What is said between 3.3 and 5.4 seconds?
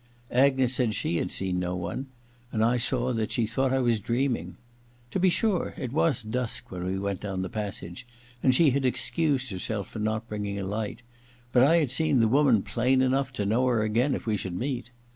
she thought I was dreaming. To be